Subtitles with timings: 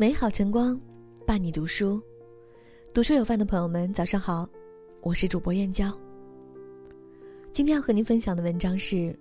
[0.00, 0.80] 美好晨光，
[1.26, 2.00] 伴你读书。
[2.94, 4.48] 读书有饭的朋友们，早上好，
[5.00, 5.92] 我是主播燕娇。
[7.50, 8.94] 今天要和您分享的文章是《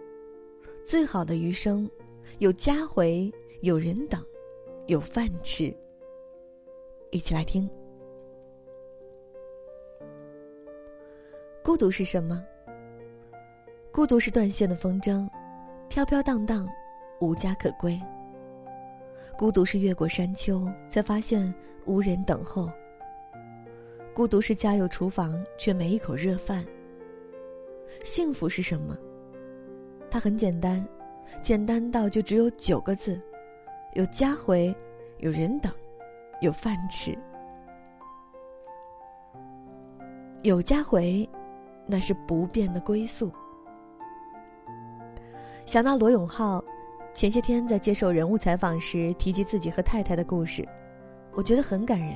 [0.86, 1.84] 最好的余生》，
[2.38, 4.23] 有家回，有人等，
[4.86, 5.75] 有饭吃。
[7.09, 7.68] 一起来听。
[11.64, 12.46] 孤独是什么？
[13.91, 15.28] 孤独是断线的风筝，
[15.89, 16.68] 飘飘荡荡，
[17.20, 18.00] 无家可归。
[19.38, 21.54] 孤独是越过山丘，才发现
[21.86, 22.71] 无人等候。
[24.11, 26.65] 孤独是家有厨房，却没一口热饭。
[28.04, 28.97] 幸福是什么？
[30.09, 30.83] 它很简单，
[31.43, 33.22] 简单到就只有九个字：
[33.94, 34.75] 有家回，
[35.19, 35.72] 有人等，
[36.42, 37.16] 有饭吃。
[40.42, 41.30] 有家回，
[41.86, 43.31] 那是不变的归宿。
[45.67, 46.64] 想到罗永浩。
[47.17, 50.64] 前些天在接受人物采访时提及自己和太太的故事，
[51.34, 52.16] 我觉得很感人。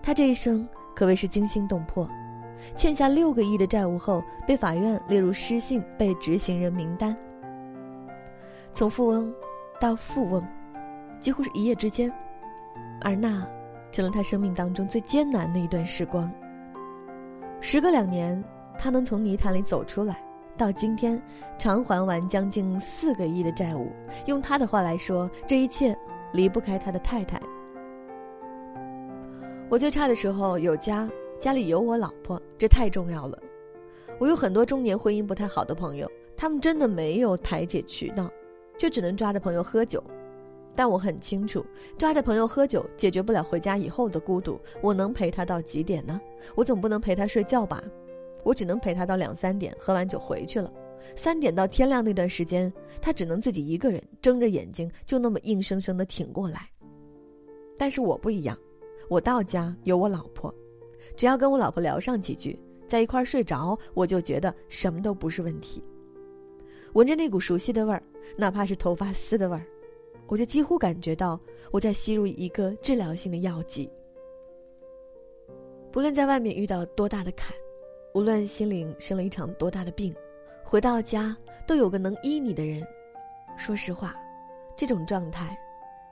[0.00, 2.08] 他这一生可谓是惊心动魄，
[2.74, 7.14] 欠下六个亿的债务后被法院列入失信被执行人名单。
[8.72, 9.30] 从富翁
[9.78, 10.42] 到富翁，
[11.20, 12.10] 几乎是一夜之间，
[13.02, 13.46] 而那
[13.90, 16.32] 成了他生命当中最艰难的一段时光。
[17.60, 18.42] 时隔两年，
[18.78, 20.16] 他能从泥潭里走出来。
[20.56, 21.20] 到今天，
[21.58, 23.90] 偿还完将近四个亿的债务。
[24.26, 25.96] 用他的话来说，这一切
[26.32, 27.40] 离不开他的太太。
[29.68, 33.38] 我最差的时候有家，家里有我老婆，这太重要了。
[34.18, 38.30] 我有很多中年婚姻不太好的朋友，他们真的没有排解渠道，
[38.78, 40.02] 就只能抓着朋友喝酒。
[40.74, 41.64] 但我很清楚，
[41.98, 44.60] 抓着朋友喝酒解决不了回家以后的孤独。
[44.80, 46.20] 我能陪他到几点呢？
[46.54, 47.82] 我总不能陪他睡觉吧？
[48.44, 50.72] 我只能陪他到两三点，喝完酒回去了。
[51.16, 56.68] 三点到天亮那段时间，他只能自己一个人睁着眼睛，就那么硬生生的挺过来。
[57.76, 58.56] 但是我不一样，
[59.08, 60.54] 我到家有我老婆，
[61.16, 65.82] 只要跟我老婆聊上几句，在一块睡着，我就觉得什么都不是问题。
[66.94, 68.02] 闻着那股熟悉的味儿，
[68.36, 69.66] 哪怕是头发丝的味儿，
[70.28, 71.38] 我就几乎感觉到
[71.70, 73.90] 我在吸入一个治疗性的药剂。
[75.90, 77.54] 不论在外面遇到多大的坎。
[78.14, 80.14] 无论心灵生了一场多大的病，
[80.62, 81.34] 回到家
[81.66, 82.86] 都有个能医你的人。
[83.56, 84.14] 说实话，
[84.76, 85.56] 这种状态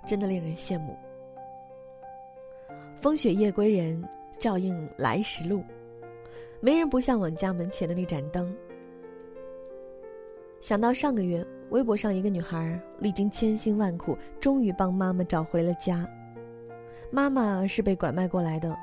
[0.06, 0.96] 真的令人羡慕。
[2.96, 4.02] 风雪夜归人，
[4.38, 5.62] 照应来时路。
[6.58, 8.54] 没人不向往家门前的那盏灯。
[10.62, 16.08] 想到上个月微博上一个女孩历经千辛万苦，终于帮妈妈找回了家。
[17.10, 18.74] 妈妈是被拐卖过来的。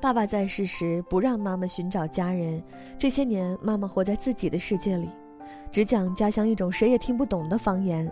[0.00, 2.62] 爸爸在世时不让妈妈寻找家人，
[2.98, 5.10] 这些年妈妈活在自己的世界里，
[5.70, 8.10] 只讲家乡一种谁也听不懂的方言。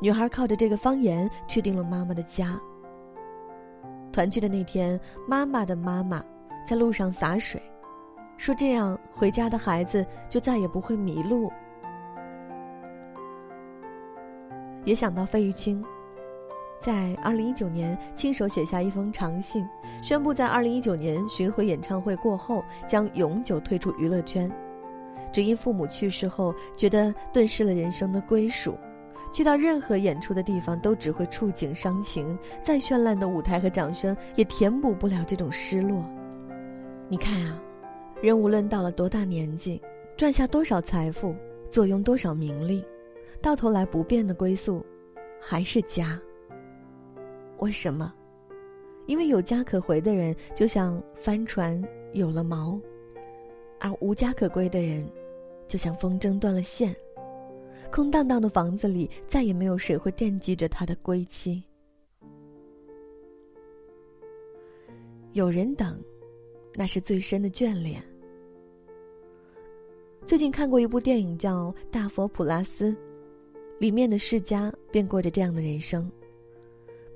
[0.00, 2.58] 女孩靠着这个方言确定了妈妈的家。
[4.12, 6.24] 团聚的那天，妈妈的妈妈
[6.64, 7.60] 在路上洒水，
[8.36, 11.50] 说这样回家的孩子就再也不会迷路。
[14.84, 15.84] 也想到费玉清。
[16.80, 19.68] 在二零一九年，亲手写下一封长信，
[20.02, 24.50] 宣布在二零一九年巡回演唱会过后将永久退出娱乐圈，
[25.30, 28.78] 只因父母去世后觉得顿失了人生的归属，
[29.30, 36.02] 去到任何演出的地方都只会触景伤情，再绚烂的舞台和掌声也填补不了这种失落。
[37.10, 37.60] 你看啊，
[38.22, 39.82] 人无论到了多大年纪，
[40.16, 41.36] 赚下多少财富，
[41.70, 42.82] 坐拥多少名利，
[43.42, 44.82] 到头来不变的归宿，
[45.38, 46.18] 还是家。
[47.60, 48.12] 为什么？
[49.06, 51.82] 因为有家可回的人，就像帆船
[52.12, 52.80] 有了锚；
[53.78, 55.10] 而无家可归的人，
[55.66, 56.94] 就像风筝断了线。
[57.90, 61.62] 空荡荡的房子里，再也没有谁会惦记着他的归期。
[65.32, 66.00] 有人等，
[66.74, 68.02] 那是最深的眷恋。
[70.24, 72.92] 最近看过一部电影，叫《大佛普拉斯》，
[73.78, 76.10] 里面的世家便过着这样的人生。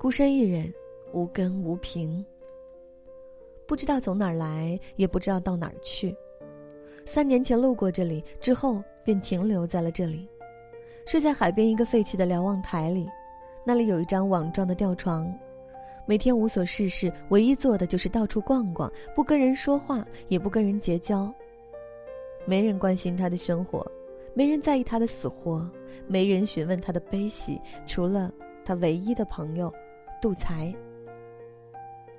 [0.05, 0.71] 孤身一人，
[1.13, 2.23] 无根无凭，
[3.65, 6.15] 不知道从哪儿来，也不知道到哪儿去。
[7.07, 10.29] 三年前路过这里，之后便停留在了这里，
[11.07, 13.09] 睡在海边一个废弃的瞭望台里。
[13.65, 15.27] 那里有一张网状的吊床，
[16.05, 21.33] 每天无所事事，唯一做的就是到处逛逛，不跟人说话，也不跟人结交。
[22.45, 23.83] 没人关心他的生活，
[24.35, 25.67] 没人在意他的死活，
[26.05, 28.31] 没人询问他的悲喜，除了
[28.63, 29.73] 他唯一的朋友。
[30.25, 30.73] 杜才，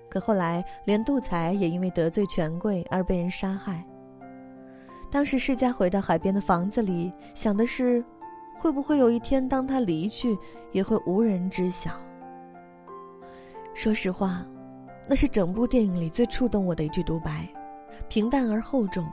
[0.08, 3.84] 可后来连杜才也因为得罪权贵而被人杀害。
[5.10, 8.04] 当时世家回到海边的房子里，想的是，
[8.60, 10.38] 会不会有一天当他离去，
[10.70, 11.90] 也会无人知晓。
[13.74, 14.46] 说实话，
[15.08, 17.44] 那是整部电影里最触动我的一句独白，
[18.08, 19.04] 平淡而厚重，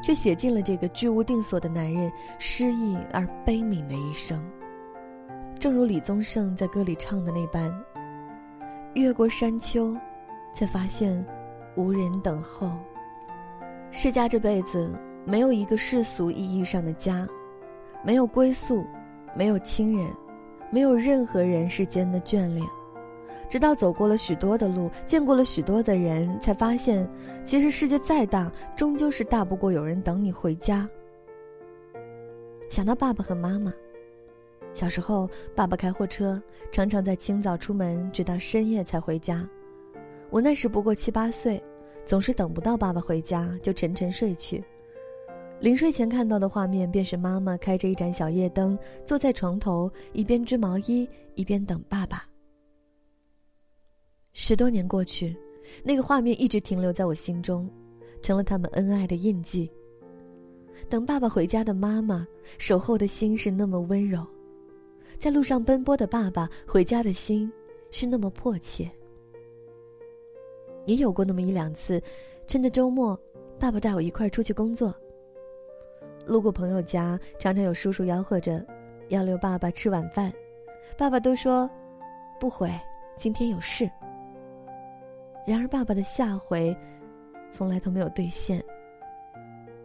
[0.00, 4.40] 却写尽了这个居无定所的男人失意而悲悯的一生。
[5.58, 7.68] 正如李宗盛在歌里唱的那般
[9.02, 9.96] ：“越过山丘，
[10.52, 11.24] 才发现
[11.76, 12.70] 无人等候。”
[13.92, 14.90] 世家这辈子
[15.24, 17.26] 没有一个世俗意义上的家，
[18.02, 18.84] 没有归宿，
[19.34, 20.06] 没有亲人，
[20.70, 22.66] 没有任何人世间的眷恋。
[23.48, 27.08] 直到走过了许多的路，见过了许多的人，才发现，
[27.44, 30.88] 其实世界再大，终究是大不过有人等你回家。
[32.68, 33.72] 想到爸爸和妈妈，
[34.76, 36.38] 小时候爸爸开货车，
[36.70, 39.48] 常常在清早出门，直到深夜才回家。
[40.28, 41.62] 我那时不过七八岁，
[42.04, 44.62] 总是等不到爸爸回家，就沉沉睡去。
[45.60, 52.26] 临睡前看到的画面，便是妈妈开着一盏小夜灯，坐在床头，一边织毛衣，一边等爸爸。
[54.34, 55.34] 十多年过去，
[55.82, 57.66] 那个画面一直停留在我心中，
[58.20, 59.72] 成了他们恩爱的印记。
[60.90, 62.26] 等爸爸回家的妈妈，
[62.58, 64.20] 守候的心是那么温柔；
[65.18, 67.50] 在路上奔波的爸爸，回家的心
[67.90, 68.90] 是那么迫切。
[70.84, 72.00] 也有过那么一两次，
[72.46, 73.18] 趁着周末，
[73.58, 74.94] 爸爸带我一块儿出去工作。
[76.26, 78.64] 路过朋友家，常常有叔叔吆喝着，
[79.08, 80.32] 要留爸爸吃晚饭，
[80.96, 81.68] 爸爸都说
[82.38, 82.70] 不回，
[83.16, 83.90] 今天有事。
[85.46, 86.76] 然而，爸爸的下回，
[87.50, 88.62] 从来都没有兑现。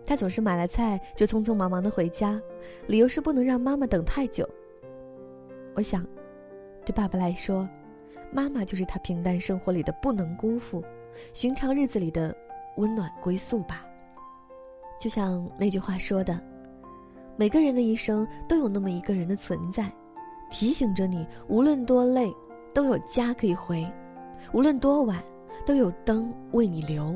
[0.05, 2.39] 他总是买了菜就匆匆忙忙的回家，
[2.85, 4.47] 理由是不能让妈妈等太久。
[5.73, 6.05] 我想，
[6.85, 7.67] 对爸爸来说，
[8.31, 10.83] 妈妈就是他平淡生活里的不能辜负，
[11.33, 12.35] 寻常日子里的
[12.77, 13.85] 温暖归宿吧。
[14.99, 16.39] 就像那句话说的
[17.37, 19.91] ：“每个人的一生都有那么一个人的存在，
[20.49, 22.31] 提醒着你，无论多累，
[22.73, 23.83] 都有家可以回；
[24.53, 25.17] 无论多晚。”
[25.63, 27.15] 都有灯为你留。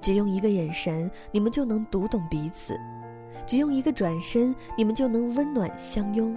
[0.00, 2.72] 只用一个眼神，你们就能读懂彼此；
[3.46, 6.34] 只用一个转身，你们就能温暖相拥，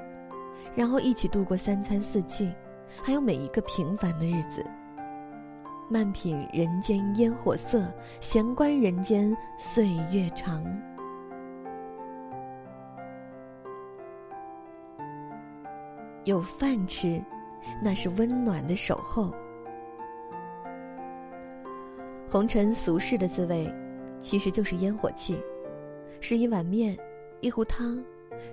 [0.76, 2.52] 然后一起度过三餐四季，
[3.02, 4.66] 还有每一个平凡的日子。
[5.90, 10.64] 慢品人间烟火色，闲观人间岁月长。
[16.24, 17.22] 有饭吃，
[17.84, 19.32] 那是温暖的守候。
[22.30, 23.72] 红尘俗世的滋味，
[24.20, 25.40] 其实就是烟火气，
[26.22, 26.98] 是一碗面，
[27.42, 28.04] 一壶汤，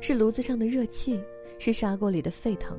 [0.01, 1.21] 是炉子上的热气，
[1.59, 2.79] 是砂锅里的沸腾。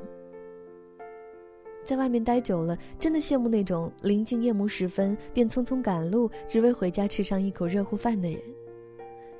[1.83, 8.39] 在外面待久了，真的羡慕那种临近夜幕时分便匆匆赶路，只为回家吃上一口热乎饭的人。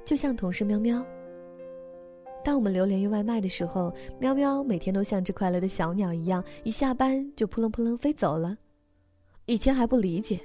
[0.04, 1.06] 就像同事喵喵。
[2.44, 8.58] 当我们流连于外卖的时候，喵喵每天都像只快乐的小鸟一样，一下班就扑棱扑棱飞走了。
[9.46, 10.40] 以前还不理解。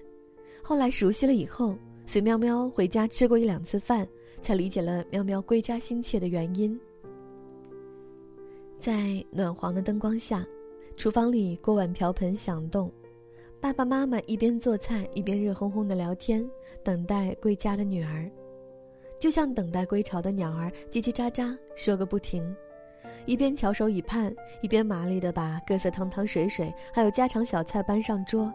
[0.62, 1.74] 后来熟悉了以后，
[2.04, 4.06] 随喵喵回家吃过一两次饭，
[4.42, 6.78] 才理解了喵喵归家心切的原因。
[8.78, 10.46] 在暖黄的灯光下，
[10.96, 12.92] 厨房里锅碗瓢盆响动，
[13.60, 16.48] 爸爸妈妈一边做菜一边热烘烘的聊天，
[16.84, 18.30] 等待归家的女儿，
[19.18, 22.54] 就像等待归巢的鸟儿，叽叽喳喳说个不停，
[23.24, 28.52] 一边翘首以盼，一边麻利的把各色汤汤水水还有家常小菜搬上桌。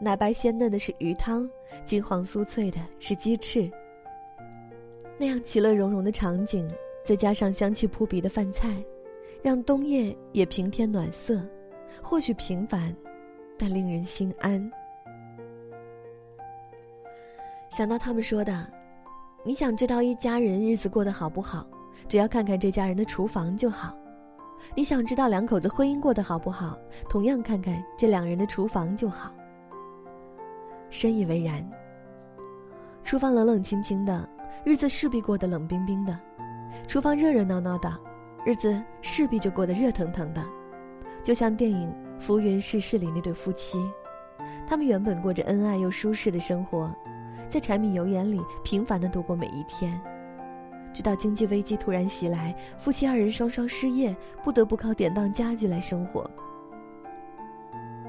[0.00, 1.48] 奶白鲜嫩的是鱼汤，
[1.84, 3.70] 金黄酥脆的是鸡翅。
[5.16, 6.68] 那样其乐融融的场景，
[7.04, 8.74] 再加上香气扑鼻的饭菜，
[9.44, 11.38] 让冬夜也平添暖色。
[12.02, 12.96] 或许平凡，
[13.58, 14.72] 但令人心安。
[17.68, 18.66] 想到他们说的
[19.44, 21.66] ：“你想知道一家人日子过得好不好，
[22.08, 23.94] 只要看看这家人的厨房就好；
[24.74, 26.78] 你想知道两口子婚姻过得好不好，
[27.10, 29.30] 同样看看这两人的厨房就好。”
[30.88, 31.62] 深以为然。
[33.02, 34.26] 厨房冷冷清清的，
[34.64, 36.14] 日子势必过得冷冰冰的；
[36.88, 37.94] 厨房热热闹闹的，
[38.44, 40.44] 日子势必就过得热腾腾的。
[41.22, 41.88] 就像电影
[42.20, 43.78] 《浮云世事》里那对夫妻，
[44.66, 46.94] 他们原本过着恩爱又舒适的生活，
[47.48, 49.98] 在柴米油盐里平凡的度过每一天，
[50.92, 56.30] 直到经济危机突然袭来，夫妻二人双双失业，不得不靠典当家具来生活。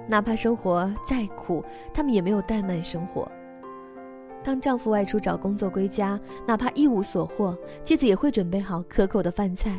[0.08, 1.63] 哪怕生活再苦，
[1.94, 3.32] 他们也没有怠慢生活。
[4.44, 9.72] 当丈夫外出找工作归家，哪怕一无所获，妻子也会准备好可口的饭菜；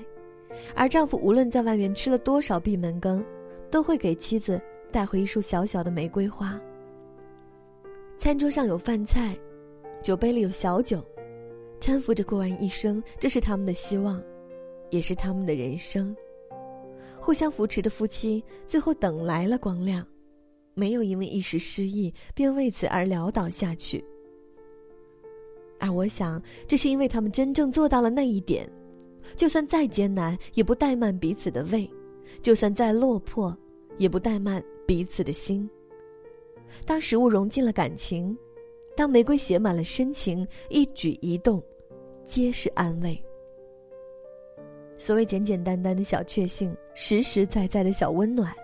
[0.74, 3.24] 而丈夫无论在外面吃了多少闭门羹，
[3.70, 4.60] 都会给妻子
[4.90, 6.60] 带回一束小小的玫瑰花。
[8.16, 9.36] 餐桌上有饭菜，
[10.02, 11.04] 酒杯里有小酒，
[11.80, 14.22] 搀扶着过完一生，这是他们的希望，
[14.90, 16.16] 也是他们的人生。
[17.20, 20.06] 互相扶持的夫妻，最后等来了光亮。
[20.74, 24.04] 没有因为一时失意便为此而潦倒下去。
[25.80, 28.70] 而我想，这是因为他们真正做到了那一点，
[29.34, 31.88] 就算再艰难，也不怠慢彼此的胃；
[32.42, 33.56] 就算再落魄，
[33.98, 35.68] 也不怠慢彼此的心。
[36.84, 38.36] 当食物融进了感情，
[38.96, 41.62] 当玫瑰写满了深情，一举一动，
[42.24, 43.20] 皆是安慰。
[44.98, 48.54] 所谓简简单单的小确幸，实实在在的小温暖，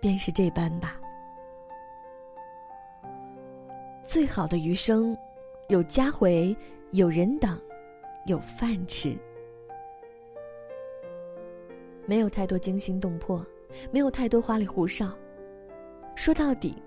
[0.00, 1.00] 便是这般吧。
[4.04, 5.16] 最好的余生。
[5.68, 6.54] 有家回，
[6.90, 7.58] 有人等，
[8.26, 9.16] 有饭吃。
[12.06, 13.44] 没有太多惊心动魄，
[13.90, 15.10] 没有太多花里胡哨。
[16.14, 16.82] 说到底，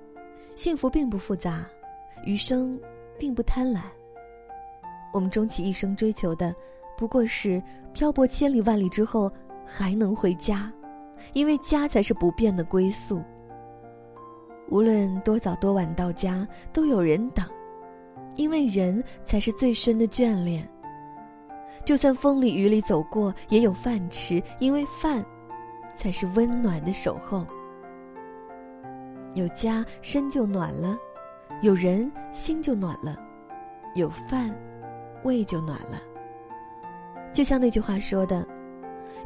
[0.55, 1.65] 幸福并不复杂，
[2.25, 2.79] 余生
[3.17, 3.79] 并不贪婪。
[5.13, 6.53] 我们终其一生追求的，
[6.97, 7.61] 不过是
[7.93, 9.31] 漂泊千里万里之后
[9.65, 10.71] 还能回家，
[11.33, 13.21] 因为家才是不变的归宿。
[14.69, 17.45] 无论多早多晚到家，都有人等。
[18.35, 20.69] 因为人才是最深的眷恋。
[21.85, 25.23] 就算风里雨里走过，也有饭吃，因为饭，
[25.93, 27.45] 才是温暖的守候。
[29.35, 30.97] 有家，身就暖了；
[31.61, 33.15] 有人，心就暖了；
[33.93, 34.53] 有饭，
[35.23, 36.01] 胃就暖了。
[37.31, 38.47] 就像那句话说的：“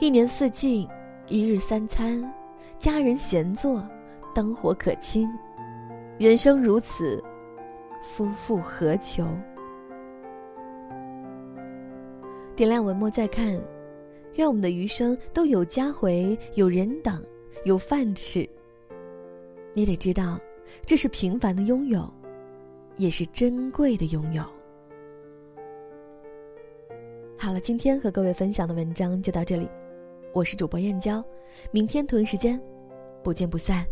[0.02, 0.90] 一年四季，
[1.28, 2.22] 一日三餐，
[2.78, 3.82] 家人闲坐，
[4.36, 5.32] 灯火可亲。
[6.18, 7.24] 人生如此。”
[8.02, 9.28] 夫复何求？
[12.60, 13.58] 点亮文末再看，
[14.36, 17.24] 愿我们的余生都有家回，有人等，
[17.64, 18.46] 有饭吃。
[19.74, 20.38] 你得知道，
[20.86, 22.06] 这是平凡的拥有，
[22.98, 24.44] 也是珍贵的拥有。
[27.38, 29.66] 好了，今天和各位分享的文章就到这里，
[30.34, 31.24] 我是主播燕娇，
[31.72, 32.62] 明天同一时间，
[33.24, 33.88] 不见不散。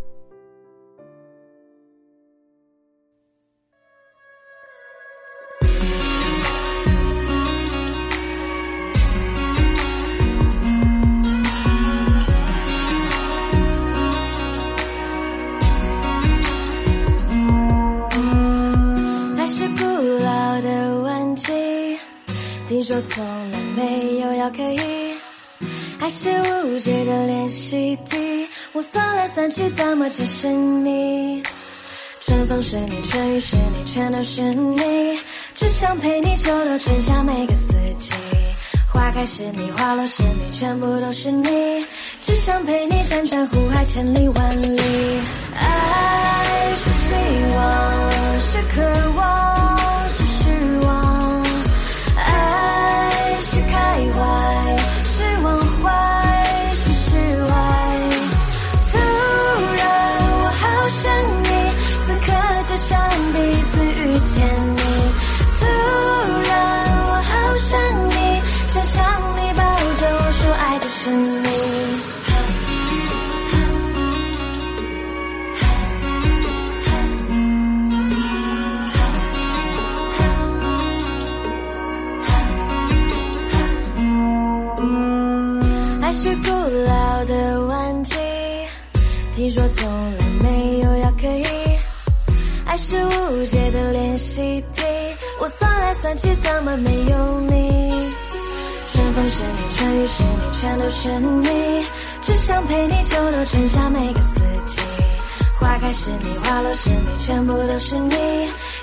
[26.07, 26.29] 爱是
[26.63, 28.47] 无解的练习题。
[28.71, 31.43] 我算来算去，怎么全是你？
[32.21, 35.19] 春风是你，春雨是你，全都是你。
[35.53, 38.13] 只想陪你，秋到春夏每个四季。
[38.89, 41.85] 花开是你，花落是你，全部都是你。
[42.21, 44.79] 只想陪你，山川湖海，千里万里。
[45.55, 47.15] 爱是希
[47.53, 49.56] 望，是渴望。
[89.75, 91.45] 从来没有要刻意，
[92.65, 94.83] 爱是无解的练习题。
[95.39, 98.11] 我算来算去，怎么没有你？
[98.91, 101.85] 春风是你，春雨是你，全都是你。
[102.21, 104.81] 只想陪你，秋冬春夏每个四季。
[105.59, 108.15] 花开是你，花落是你，全部都是你。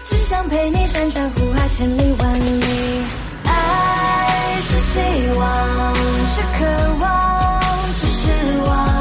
[0.04, 3.04] 只想陪你，山川湖海，千里万里。
[3.44, 5.00] 爱是希
[5.38, 5.94] 望，
[6.26, 6.64] 是渴
[7.00, 7.60] 望，
[7.94, 8.93] 是失望。